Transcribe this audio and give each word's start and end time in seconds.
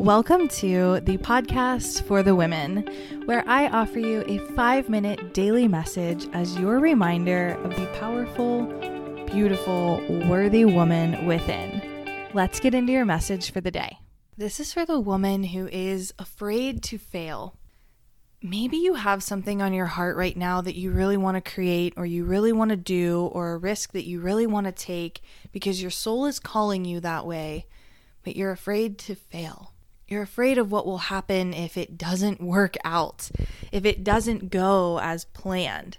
Welcome 0.00 0.48
to 0.48 1.00
the 1.00 1.18
podcast 1.18 2.04
for 2.04 2.22
the 2.22 2.34
women, 2.34 2.88
where 3.26 3.46
I 3.46 3.68
offer 3.68 3.98
you 3.98 4.24
a 4.26 4.38
five 4.54 4.88
minute 4.88 5.34
daily 5.34 5.68
message 5.68 6.26
as 6.32 6.58
your 6.58 6.78
reminder 6.78 7.50
of 7.62 7.76
the 7.76 7.84
powerful, 8.00 8.64
beautiful, 9.26 10.02
worthy 10.26 10.64
woman 10.64 11.26
within. 11.26 11.82
Let's 12.32 12.60
get 12.60 12.74
into 12.74 12.92
your 12.92 13.04
message 13.04 13.52
for 13.52 13.60
the 13.60 13.70
day. 13.70 13.98
This 14.38 14.58
is 14.58 14.72
for 14.72 14.86
the 14.86 14.98
woman 14.98 15.44
who 15.44 15.68
is 15.68 16.14
afraid 16.18 16.82
to 16.84 16.96
fail. 16.96 17.58
Maybe 18.40 18.78
you 18.78 18.94
have 18.94 19.22
something 19.22 19.60
on 19.60 19.74
your 19.74 19.84
heart 19.84 20.16
right 20.16 20.34
now 20.34 20.62
that 20.62 20.78
you 20.78 20.92
really 20.92 21.18
want 21.18 21.34
to 21.34 21.52
create, 21.52 21.92
or 21.98 22.06
you 22.06 22.24
really 22.24 22.54
want 22.54 22.70
to 22.70 22.76
do, 22.76 23.26
or 23.34 23.52
a 23.52 23.58
risk 23.58 23.92
that 23.92 24.06
you 24.06 24.20
really 24.20 24.46
want 24.46 24.64
to 24.64 24.72
take 24.72 25.20
because 25.52 25.82
your 25.82 25.90
soul 25.90 26.24
is 26.24 26.40
calling 26.40 26.86
you 26.86 27.00
that 27.00 27.26
way, 27.26 27.66
but 28.24 28.34
you're 28.34 28.50
afraid 28.50 28.96
to 29.00 29.14
fail. 29.14 29.74
You're 30.10 30.22
afraid 30.22 30.58
of 30.58 30.72
what 30.72 30.86
will 30.86 30.98
happen 30.98 31.54
if 31.54 31.76
it 31.76 31.96
doesn't 31.96 32.40
work 32.40 32.76
out, 32.84 33.30
if 33.70 33.84
it 33.84 34.02
doesn't 34.02 34.50
go 34.50 34.98
as 34.98 35.24
planned. 35.26 35.98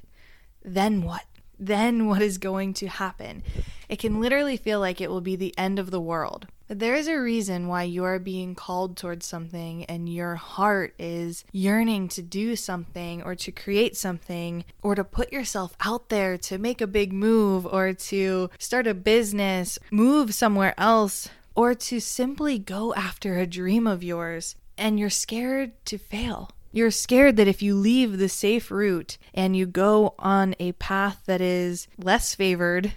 Then 0.66 1.02
what? 1.02 1.24
Then 1.58 2.08
what 2.08 2.22
is 2.22 2.38
going 2.38 2.74
to 2.76 2.88
happen? 2.88 3.42
It 3.88 4.00
can 4.00 4.20
literally 4.20 4.58
feel 4.58 4.82
like 4.82 5.00
it 5.00 5.10
will 5.10 5.22
be 5.22 5.38
the 5.38 5.58
end 5.58 5.80
of 5.80 5.92
the 5.92 6.02
world. 6.02 6.48
But 6.68 6.80
there 6.80 6.96
is 6.96 7.08
a 7.08 7.22
reason 7.22 7.70
why 7.70 7.84
you 7.84 8.04
are 8.04 8.20
being 8.20 8.54
called 8.54 8.98
towards 8.98 9.26
something 9.26 9.86
and 9.86 10.08
your 10.08 10.36
heart 10.36 10.94
is 11.00 11.46
yearning 11.54 12.10
to 12.10 12.22
do 12.22 12.58
something 12.58 13.24
or 13.24 13.36
to 13.36 13.52
create 13.52 13.96
something 13.96 14.66
or 14.82 14.96
to 14.96 15.06
put 15.06 15.32
yourself 15.32 15.76
out 15.82 16.10
there 16.10 16.38
to 16.38 16.58
make 16.58 16.82
a 16.82 16.88
big 16.88 17.14
move 17.14 17.66
or 17.66 17.94
to 17.94 18.50
start 18.58 18.88
a 18.88 18.94
business, 18.94 19.80
move 19.90 20.34
somewhere 20.34 20.74
else, 20.78 21.30
or 21.56 21.74
to 21.74 22.00
simply 22.00 22.58
go 22.58 22.94
after 22.94 23.38
a 23.38 23.48
dream 23.48 23.88
of 23.88 24.04
yours 24.04 24.56
and 24.78 25.00
you're 25.00 25.10
scared 25.10 25.74
to 25.86 25.98
fail. 25.98 26.50
You're 26.72 26.92
scared 26.92 27.36
that 27.36 27.48
if 27.48 27.62
you 27.62 27.76
leave 27.76 28.18
the 28.18 28.30
safe 28.30 28.72
route 28.72 29.18
and 29.34 29.56
you 29.56 29.66
go 29.66 30.16
on 30.18 30.56
a 30.60 30.72
path 30.74 31.22
that 31.26 31.42
is 31.42 31.88
less 31.98 32.34
favored, 32.34 32.94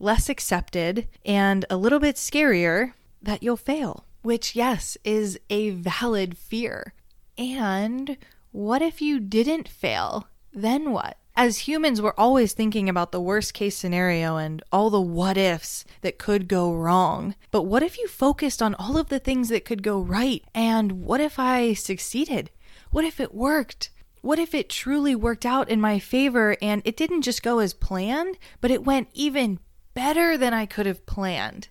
less 0.00 0.28
accepted, 0.28 1.06
and 1.24 1.64
a 1.70 1.76
little 1.76 2.00
bit 2.00 2.16
scarier, 2.16 2.94
that 3.22 3.42
you'll 3.42 3.56
fail, 3.56 4.04
which, 4.22 4.56
yes, 4.56 4.98
is 5.04 5.38
a 5.48 5.70
valid 5.70 6.36
fear. 6.36 6.94
And 7.38 8.16
what 8.50 8.82
if 8.82 9.00
you 9.00 9.20
didn't 9.20 9.68
fail? 9.68 10.26
Then 10.52 10.90
what? 10.90 11.16
As 11.34 11.60
humans, 11.60 12.02
we're 12.02 12.12
always 12.18 12.52
thinking 12.52 12.90
about 12.90 13.10
the 13.10 13.20
worst 13.20 13.54
case 13.54 13.74
scenario 13.74 14.36
and 14.36 14.62
all 14.70 14.90
the 14.90 15.00
what 15.00 15.38
ifs 15.38 15.82
that 16.02 16.18
could 16.18 16.46
go 16.46 16.74
wrong. 16.74 17.34
But 17.50 17.62
what 17.62 17.82
if 17.82 17.98
you 17.98 18.06
focused 18.06 18.60
on 18.60 18.74
all 18.74 18.98
of 18.98 19.08
the 19.08 19.18
things 19.18 19.48
that 19.48 19.64
could 19.64 19.82
go 19.82 19.98
right? 19.98 20.44
And 20.54 21.04
what 21.04 21.22
if 21.22 21.38
I 21.38 21.72
succeeded? 21.72 22.50
What 22.90 23.06
if 23.06 23.18
it 23.18 23.34
worked? 23.34 23.88
What 24.20 24.38
if 24.38 24.54
it 24.54 24.68
truly 24.68 25.14
worked 25.14 25.46
out 25.46 25.70
in 25.70 25.80
my 25.80 25.98
favor 25.98 26.56
and 26.60 26.82
it 26.84 26.98
didn't 26.98 27.22
just 27.22 27.42
go 27.42 27.60
as 27.60 27.72
planned, 27.72 28.36
but 28.60 28.70
it 28.70 28.84
went 28.84 29.08
even 29.14 29.58
better 29.94 30.36
than 30.36 30.52
I 30.52 30.66
could 30.66 30.84
have 30.84 31.06
planned? 31.06 31.68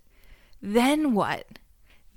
Then 0.59 1.13
what? 1.13 1.59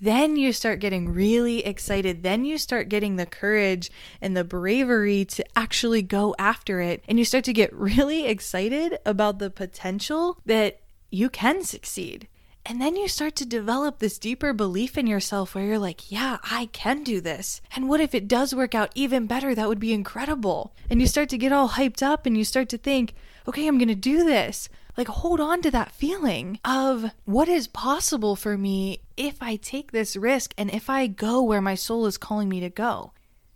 Then 0.05 0.36
you 0.36 0.52
start 0.52 0.80
getting 0.80 1.12
really 1.12 1.64
excited. 1.64 2.22
Then 2.22 2.44
you 2.44 2.58
start 2.58 2.88
getting 2.88 3.16
the 3.16 3.27
courage 3.27 3.91
and 4.20 4.36
the 4.36 4.44
bravery 4.44 5.24
to 5.24 5.44
actually 5.56 6.02
go 6.02 6.34
after 6.38 6.80
it. 6.80 7.02
And 7.08 7.19
you 7.19 7.24
start 7.24 7.44
to 7.44 7.52
get 7.52 7.72
really 7.72 8.27
excited 8.27 8.98
about 9.06 9.38
the 9.38 9.50
potential 9.50 10.38
that 10.44 10.80
you 11.10 11.30
can 11.30 11.62
succeed. 11.62 12.28
And 12.66 12.80
then 12.80 12.97
you 12.97 13.08
start 13.08 13.36
to 13.36 13.47
develop 13.47 13.98
this 13.98 14.19
deeper 14.19 14.55
belief 14.55 14.97
in 14.97 15.06
yourself 15.06 15.55
where 15.55 15.64
you're 15.64 15.78
like, 15.78 16.10
yeah, 16.10 16.38
I 16.50 16.70
can 16.72 17.02
do 17.02 17.20
this. 17.20 17.60
And 17.77 17.88
what 17.88 18.00
if 18.00 18.14
it 18.14 18.27
does 18.27 18.55
work 18.55 18.75
out 18.75 18.91
even 18.94 19.27
better? 19.27 19.55
That 19.55 19.69
would 19.69 19.80
be 19.80 19.92
incredible. 19.92 20.75
And 20.88 21.00
you 21.00 21.06
start 21.06 21.28
to 21.30 21.38
get 21.38 21.52
all 21.52 21.70
hyped 21.70 22.02
up 22.02 22.25
and 22.25 22.38
you 22.38 22.44
start 22.44 22.70
to 22.70 22.78
think, 22.78 23.14
okay, 23.47 23.66
I'm 23.66 23.76
going 23.76 23.88
to 23.88 23.94
do 23.94 24.25
this. 24.25 24.70
Like, 24.97 25.09
hold 25.09 25.41
on 25.41 25.60
to 25.62 25.71
that 25.72 25.93
feeling 25.93 26.60
of 26.65 27.10
what 27.25 27.49
is 27.49 27.66
possible 27.66 28.37
for 28.37 28.56
me 28.56 29.00
if 29.16 29.43
I 29.43 29.56
take 29.56 29.93
this 29.93 30.16
risk 30.16 30.55
and 30.56 30.71
if 30.72 30.88
I 30.88 31.06
go 31.06 31.43
where 31.43 31.60
my 31.60 31.75
soul 31.75 32.06
is 32.06 32.16
calling 32.16 32.49
me 32.49 32.60
to 32.60 32.71
go. 32.71 33.12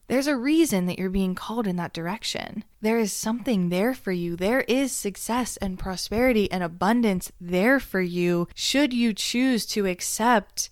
There's 0.09 0.27
a 0.27 0.37
reason 0.37 0.87
that 0.87 0.99
you're 0.99 1.11
being 1.11 1.35
called 1.35 1.67
in 1.67 1.77
that 1.77 1.93
direction. 1.93 2.65
There 2.81 2.99
is 2.99 3.13
something 3.13 3.69
there 3.69 3.93
for 3.93 4.11
you. 4.11 4.37
There 4.37 4.63
is 4.63 4.91
success 4.91 5.59
and 5.59 5.79
prosperity 5.79 6.51
and 6.51 6.65
abundance 6.65 7.31
there 7.39 7.79
for 7.79 8.01
you 8.01 8.49
should 8.55 8.95
you 8.95 9.13
choose 9.13 9.67
to 9.67 9.87
accept 9.87 10.71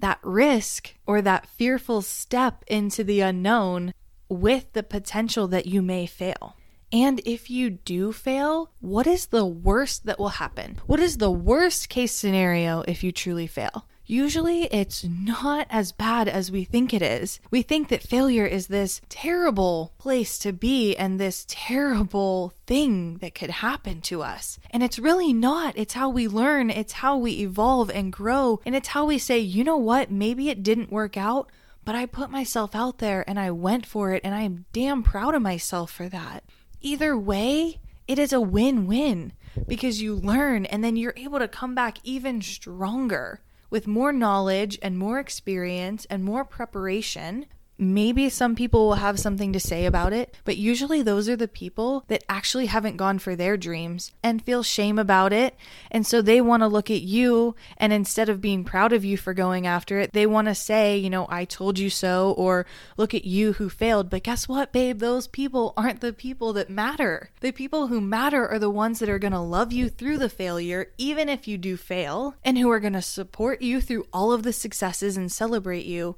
that 0.00 0.18
risk 0.22 0.94
or 1.06 1.22
that 1.22 1.46
fearful 1.46 2.02
step 2.02 2.62
into 2.66 3.02
the 3.02 3.20
unknown 3.20 3.94
with 4.28 4.70
the 4.74 4.82
potential 4.82 5.48
that 5.48 5.66
you 5.66 5.80
may 5.80 6.04
fail. 6.04 6.54
And 6.92 7.20
if 7.24 7.50
you 7.50 7.70
do 7.70 8.12
fail, 8.12 8.70
what 8.80 9.06
is 9.06 9.26
the 9.26 9.44
worst 9.44 10.06
that 10.06 10.18
will 10.18 10.28
happen? 10.28 10.78
What 10.86 11.00
is 11.00 11.18
the 11.18 11.30
worst 11.30 11.88
case 11.88 12.12
scenario 12.12 12.82
if 12.86 13.02
you 13.02 13.12
truly 13.12 13.46
fail? 13.46 13.86
Usually, 14.08 14.66
it's 14.66 15.02
not 15.02 15.66
as 15.68 15.90
bad 15.90 16.28
as 16.28 16.52
we 16.52 16.62
think 16.62 16.94
it 16.94 17.02
is. 17.02 17.40
We 17.50 17.62
think 17.62 17.88
that 17.88 18.04
failure 18.04 18.46
is 18.46 18.68
this 18.68 19.00
terrible 19.08 19.94
place 19.98 20.38
to 20.38 20.52
be 20.52 20.96
and 20.96 21.18
this 21.18 21.44
terrible 21.48 22.54
thing 22.68 23.18
that 23.18 23.34
could 23.34 23.50
happen 23.50 24.00
to 24.02 24.22
us. 24.22 24.60
And 24.70 24.84
it's 24.84 25.00
really 25.00 25.32
not. 25.32 25.76
It's 25.76 25.94
how 25.94 26.08
we 26.08 26.28
learn, 26.28 26.70
it's 26.70 26.92
how 26.92 27.16
we 27.18 27.32
evolve 27.40 27.90
and 27.90 28.12
grow, 28.12 28.60
and 28.64 28.76
it's 28.76 28.88
how 28.88 29.06
we 29.06 29.18
say, 29.18 29.40
you 29.40 29.64
know 29.64 29.76
what, 29.76 30.08
maybe 30.08 30.50
it 30.50 30.62
didn't 30.62 30.92
work 30.92 31.16
out, 31.16 31.50
but 31.84 31.96
I 31.96 32.06
put 32.06 32.30
myself 32.30 32.76
out 32.76 32.98
there 32.98 33.28
and 33.28 33.40
I 33.40 33.50
went 33.50 33.86
for 33.86 34.12
it, 34.12 34.22
and 34.22 34.36
I'm 34.36 34.66
damn 34.72 35.02
proud 35.02 35.34
of 35.34 35.42
myself 35.42 35.90
for 35.90 36.08
that. 36.10 36.44
Either 36.86 37.18
way, 37.18 37.80
it 38.06 38.16
is 38.16 38.32
a 38.32 38.40
win 38.40 38.86
win 38.86 39.32
because 39.66 40.00
you 40.00 40.14
learn 40.14 40.64
and 40.66 40.84
then 40.84 40.94
you're 40.94 41.12
able 41.16 41.40
to 41.40 41.48
come 41.48 41.74
back 41.74 41.98
even 42.04 42.40
stronger 42.40 43.40
with 43.70 43.88
more 43.88 44.12
knowledge 44.12 44.78
and 44.80 44.96
more 44.96 45.18
experience 45.18 46.04
and 46.04 46.22
more 46.22 46.44
preparation 46.44 47.44
Maybe 47.78 48.30
some 48.30 48.54
people 48.54 48.86
will 48.86 48.94
have 48.94 49.20
something 49.20 49.52
to 49.52 49.60
say 49.60 49.84
about 49.84 50.14
it, 50.14 50.34
but 50.44 50.56
usually 50.56 51.02
those 51.02 51.28
are 51.28 51.36
the 51.36 51.46
people 51.46 52.04
that 52.08 52.24
actually 52.26 52.66
haven't 52.66 52.96
gone 52.96 53.18
for 53.18 53.36
their 53.36 53.58
dreams 53.58 54.12
and 54.22 54.42
feel 54.42 54.62
shame 54.62 54.98
about 54.98 55.32
it. 55.32 55.54
And 55.90 56.06
so 56.06 56.22
they 56.22 56.40
want 56.40 56.62
to 56.62 56.68
look 56.68 56.90
at 56.90 57.02
you, 57.02 57.54
and 57.76 57.92
instead 57.92 58.30
of 58.30 58.40
being 58.40 58.64
proud 58.64 58.94
of 58.94 59.04
you 59.04 59.18
for 59.18 59.34
going 59.34 59.66
after 59.66 59.98
it, 59.98 60.14
they 60.14 60.26
want 60.26 60.48
to 60.48 60.54
say, 60.54 60.96
you 60.96 61.10
know, 61.10 61.26
I 61.28 61.44
told 61.44 61.78
you 61.78 61.90
so, 61.90 62.34
or 62.38 62.64
look 62.96 63.12
at 63.12 63.26
you 63.26 63.54
who 63.54 63.68
failed. 63.68 64.08
But 64.08 64.22
guess 64.22 64.48
what, 64.48 64.72
babe? 64.72 65.00
Those 65.00 65.26
people 65.26 65.74
aren't 65.76 66.00
the 66.00 66.14
people 66.14 66.54
that 66.54 66.70
matter. 66.70 67.30
The 67.40 67.52
people 67.52 67.88
who 67.88 68.00
matter 68.00 68.48
are 68.48 68.58
the 68.58 68.70
ones 68.70 69.00
that 69.00 69.10
are 69.10 69.18
going 69.18 69.32
to 69.32 69.40
love 69.40 69.72
you 69.72 69.90
through 69.90 70.16
the 70.16 70.30
failure, 70.30 70.92
even 70.96 71.28
if 71.28 71.46
you 71.46 71.58
do 71.58 71.76
fail, 71.76 72.36
and 72.42 72.56
who 72.56 72.70
are 72.70 72.80
going 72.80 72.94
to 72.94 73.02
support 73.02 73.60
you 73.60 73.82
through 73.82 74.06
all 74.14 74.32
of 74.32 74.44
the 74.44 74.52
successes 74.54 75.18
and 75.18 75.30
celebrate 75.30 75.84
you 75.84 76.16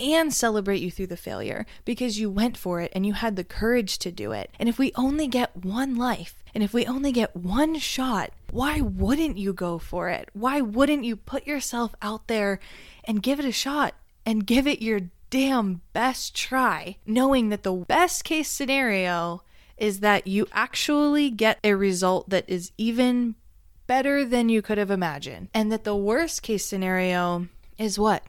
and 0.00 0.32
celebrate 0.32 0.80
you 0.80 0.90
through 0.90 1.08
the 1.08 1.16
failure 1.16 1.66
because 1.84 2.18
you 2.18 2.30
went 2.30 2.56
for 2.56 2.80
it 2.80 2.90
and 2.94 3.06
you 3.06 3.12
had 3.12 3.36
the 3.36 3.44
courage 3.44 3.98
to 3.98 4.10
do 4.10 4.32
it. 4.32 4.50
And 4.58 4.68
if 4.68 4.78
we 4.78 4.92
only 4.96 5.26
get 5.26 5.64
one 5.64 5.96
life 5.96 6.42
and 6.54 6.64
if 6.64 6.72
we 6.72 6.86
only 6.86 7.12
get 7.12 7.36
one 7.36 7.78
shot, 7.78 8.32
why 8.50 8.80
wouldn't 8.80 9.38
you 9.38 9.52
go 9.52 9.78
for 9.78 10.08
it? 10.08 10.28
Why 10.32 10.60
wouldn't 10.60 11.04
you 11.04 11.16
put 11.16 11.46
yourself 11.46 11.94
out 12.02 12.26
there 12.26 12.58
and 13.04 13.22
give 13.22 13.38
it 13.38 13.44
a 13.44 13.52
shot 13.52 13.94
and 14.26 14.46
give 14.46 14.66
it 14.66 14.82
your 14.82 15.00
damn 15.30 15.80
best 15.92 16.34
try, 16.34 16.96
knowing 17.06 17.50
that 17.50 17.62
the 17.62 17.72
best 17.72 18.24
case 18.24 18.48
scenario 18.48 19.42
is 19.76 20.00
that 20.00 20.26
you 20.26 20.46
actually 20.52 21.30
get 21.30 21.58
a 21.64 21.74
result 21.74 22.28
that 22.28 22.44
is 22.48 22.72
even 22.76 23.34
better 23.86 24.24
than 24.24 24.48
you 24.48 24.60
could 24.62 24.78
have 24.78 24.90
imagined, 24.90 25.48
and 25.54 25.72
that 25.72 25.84
the 25.84 25.96
worst 25.96 26.42
case 26.42 26.64
scenario 26.64 27.48
is 27.78 27.98
what? 27.98 28.22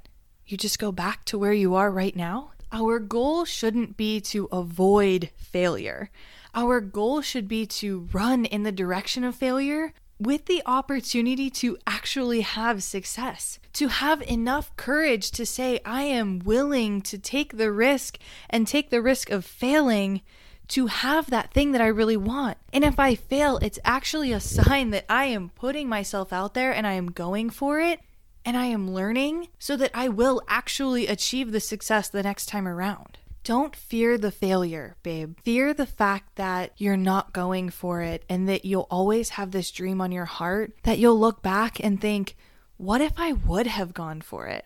You 0.52 0.58
just 0.58 0.80
go 0.80 0.92
back 0.92 1.26
to 1.26 1.38
where 1.38 1.54
you 1.54 1.76
are 1.76 1.90
right 1.90 2.16
now? 2.16 2.52
Our 2.72 3.00
goal 3.00 3.46
shouldn't 3.46 3.98
be 3.98 4.22
to 4.22 4.48
avoid 4.52 5.30
failure. 5.36 6.10
Our 6.54 6.82
goal 6.82 7.22
should 7.22 7.48
be 7.48 7.66
to 7.68 8.08
run 8.14 8.46
in 8.46 8.64
the 8.64 8.72
direction 8.72 9.24
of 9.24 9.36
failure 9.36 9.94
with 10.20 10.46
the 10.46 10.62
opportunity 10.66 11.50
to 11.50 11.78
actually 11.88 12.42
have 12.42 12.84
success, 12.84 13.60
to 13.74 13.88
have 13.88 14.22
enough 14.24 14.76
courage 14.76 15.32
to 15.32 15.46
say, 15.46 15.80
I 15.84 16.04
am 16.04 16.40
willing 16.40 17.02
to 17.04 17.18
take 17.18 17.58
the 17.58 17.72
risk 17.72 18.20
and 18.50 18.68
take 18.68 18.90
the 18.90 19.02
risk 19.02 19.30
of 19.32 19.44
failing 19.44 20.22
to 20.70 20.88
have 20.88 21.30
that 21.30 21.52
thing 21.52 21.72
that 21.72 21.82
I 21.82 21.88
really 21.88 22.18
want. 22.18 22.58
And 22.72 22.84
if 22.84 23.00
I 23.00 23.16
fail, 23.16 23.58
it's 23.58 23.80
actually 23.84 24.32
a 24.32 24.40
sign 24.40 24.92
that 24.92 25.06
I 25.10 25.26
am 25.26 25.50
putting 25.50 25.90
myself 25.90 26.32
out 26.32 26.54
there 26.54 26.72
and 26.72 26.86
I 26.86 26.94
am 26.94 27.08
going 27.08 27.50
for 27.50 27.80
it 27.80 28.00
and 28.46 28.58
I 28.58 28.66
am 28.66 28.92
learning 28.92 29.48
so 29.60 29.76
that 29.78 29.92
I 29.94 30.08
will 30.08 30.42
actually 30.48 31.08
achieve 31.08 31.52
the 31.52 31.60
success 31.60 32.10
the 32.10 32.24
next 32.24 32.48
time 32.48 32.68
around. 32.68 33.18
Don't 33.44 33.76
fear 33.76 34.18
the 34.18 34.32
failure, 34.32 34.96
babe. 35.02 35.38
Fear 35.44 35.74
the 35.74 35.88
fact 35.88 36.36
that 36.36 36.74
you're 36.78 36.96
not 36.96 37.34
going 37.34 37.70
for 37.70 38.02
it 38.02 38.24
and 38.30 38.48
that 38.48 38.66
you'll 38.66 38.88
always 38.92 39.30
have 39.30 39.52
this 39.52 39.72
dream 39.72 40.00
on 40.00 40.12
your 40.12 40.26
heart 40.26 40.74
that 40.84 41.00
you'll 41.00 41.20
look 41.20 41.42
back 41.42 41.84
and 41.84 42.00
think, 42.00 42.36
what 42.78 43.02
if 43.02 43.14
I 43.18 43.34
would 43.34 43.68
have 43.68 43.94
gone 43.94 44.22
for 44.22 44.46
it? 44.48 44.66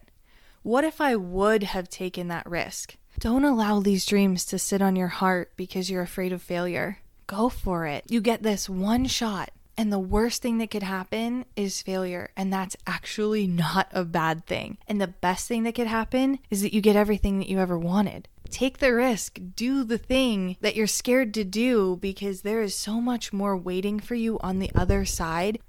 What 0.61 0.83
if 0.83 0.99
I 0.99 1.15
would 1.15 1.63
have 1.63 1.89
taken 1.89 2.27
that 2.27 2.49
risk? 2.49 2.97
Don't 3.19 3.45
allow 3.45 3.79
these 3.79 4.05
dreams 4.05 4.43
to 4.45 4.59
sit 4.59 4.81
on 4.81 4.97
your 4.97 5.07
heart 5.07 5.53
because 5.55 5.89
you're 5.89 6.01
afraid 6.01 6.33
of 6.33 6.41
failure. 6.41 6.99
Go 7.27 7.47
for 7.47 7.85
it. 7.85 8.03
You 8.09 8.19
get 8.19 8.43
this 8.43 8.67
one 8.67 9.05
shot. 9.05 9.51
And 9.77 9.91
the 9.91 9.99
worst 9.99 10.41
thing 10.41 10.57
that 10.59 10.71
could 10.71 10.83
happen 10.83 11.45
is 11.55 11.81
failure. 11.81 12.31
And 12.37 12.51
that's 12.51 12.77
actually 12.87 13.47
not 13.63 13.87
a 13.91 14.03
bad 14.03 14.45
thing. 14.45 14.77
And 14.87 15.01
the 15.01 15.07
best 15.07 15.47
thing 15.47 15.63
that 15.63 15.75
could 15.75 15.87
happen 15.87 16.39
is 16.49 16.61
that 16.61 16.73
you 16.73 16.81
get 16.81 16.95
everything 16.95 17.39
that 17.39 17.49
you 17.49 17.59
ever 17.59 17.77
wanted. 17.77 18.27
Take 18.49 18.77
the 18.77 18.93
risk. 18.93 19.39
Do 19.55 19.83
the 19.83 19.97
thing 19.97 20.57
that 20.61 20.75
you're 20.75 20.87
scared 20.87 21.33
to 21.33 21.43
do 21.43 21.97
because 21.97 22.41
there 22.41 22.61
is 22.61 22.75
so 22.75 23.01
much 23.01 23.33
more 23.33 23.57
waiting 23.57 23.99
for 23.99 24.15
you 24.15 24.39
on 24.39 24.59
the 24.59 24.71
other 24.75 25.03
side. 25.03 25.59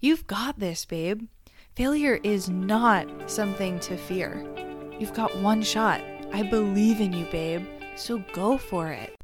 You've 0.00 0.26
got 0.26 0.58
this, 0.58 0.84
babe. 0.84 1.26
Failure 1.74 2.20
is 2.22 2.48
not 2.48 3.08
something 3.30 3.80
to 3.80 3.96
fear. 3.96 4.46
You've 4.98 5.14
got 5.14 5.36
one 5.38 5.62
shot. 5.62 6.00
I 6.32 6.42
believe 6.42 7.00
in 7.00 7.12
you, 7.12 7.26
babe. 7.26 7.66
So 7.96 8.22
go 8.32 8.58
for 8.58 8.88
it. 8.88 9.15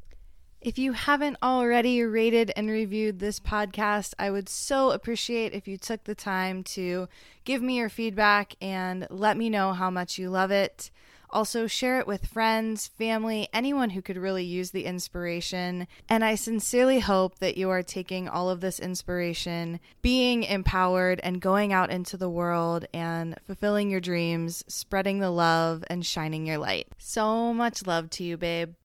If 0.63 0.77
you 0.77 0.93
haven't 0.93 1.35
already 1.43 2.01
rated 2.03 2.53
and 2.55 2.69
reviewed 2.69 3.19
this 3.19 3.37
podcast, 3.37 4.13
I 4.17 4.31
would 4.31 4.47
so 4.47 4.91
appreciate 4.91 5.51
if 5.51 5.67
you 5.67 5.77
took 5.77 6.05
the 6.05 6.15
time 6.15 6.63
to 6.63 7.09
give 7.43 7.61
me 7.61 7.79
your 7.79 7.89
feedback 7.89 8.55
and 8.61 9.05
let 9.09 9.35
me 9.35 9.49
know 9.49 9.73
how 9.73 9.89
much 9.89 10.17
you 10.17 10.29
love 10.29 10.51
it. 10.51 10.89
Also, 11.29 11.67
share 11.67 11.99
it 11.99 12.07
with 12.07 12.27
friends, 12.27 12.87
family, 12.87 13.49
anyone 13.51 13.89
who 13.89 14.01
could 14.01 14.15
really 14.15 14.45
use 14.45 14.71
the 14.71 14.85
inspiration. 14.85 15.85
And 16.07 16.23
I 16.23 16.35
sincerely 16.35 17.01
hope 17.01 17.39
that 17.39 17.57
you 17.57 17.69
are 17.69 17.83
taking 17.83 18.29
all 18.29 18.49
of 18.49 18.61
this 18.61 18.79
inspiration, 18.79 19.81
being 20.01 20.43
empowered, 20.43 21.19
and 21.23 21.41
going 21.41 21.73
out 21.73 21.89
into 21.89 22.15
the 22.15 22.29
world 22.29 22.85
and 22.93 23.35
fulfilling 23.45 23.89
your 23.89 23.99
dreams, 23.99 24.63
spreading 24.69 25.19
the 25.19 25.31
love, 25.31 25.83
and 25.87 26.05
shining 26.05 26.47
your 26.47 26.59
light. 26.59 26.87
So 26.99 27.53
much 27.53 27.85
love 27.85 28.09
to 28.11 28.23
you, 28.23 28.37
babe. 28.37 28.75